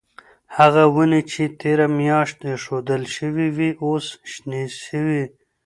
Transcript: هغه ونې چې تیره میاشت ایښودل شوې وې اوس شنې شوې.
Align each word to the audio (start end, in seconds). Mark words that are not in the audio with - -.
هغه 0.57 0.83
ونې 0.95 1.21
چې 1.31 1.43
تیره 1.59 1.87
میاشت 1.99 2.37
ایښودل 2.49 3.03
شوې 3.15 3.47
وې 3.55 3.69
اوس 3.83 4.05
شنې 4.31 4.63
شوې. 4.85 5.23